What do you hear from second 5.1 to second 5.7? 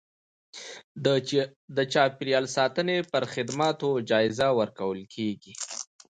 کېږي.